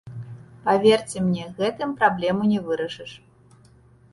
[0.67, 3.11] Паверце мне, гэтым праблему не вырашыш.